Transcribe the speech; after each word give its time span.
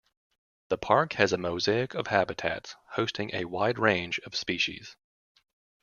The 0.69 0.79
Park 0.79 1.13
has 1.13 1.31
a 1.31 1.37
mosaic 1.37 1.93
of 1.93 2.07
habitats, 2.07 2.75
hosting 2.93 3.35
a 3.35 3.45
wide 3.45 3.77
range 3.77 4.17
of 4.25 4.35
species. 4.35 4.95